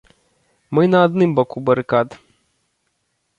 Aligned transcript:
Мы 0.77 0.83
на 0.93 0.99
адным 1.07 1.35
баку 1.41 1.57
барыкад. 1.69 2.17